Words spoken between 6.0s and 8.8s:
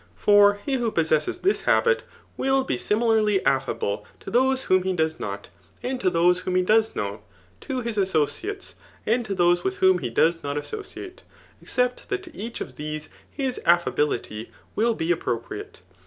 to those whom he does, know^ to his associates,